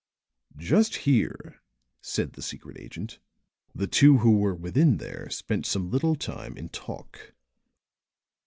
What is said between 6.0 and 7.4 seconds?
time in talk.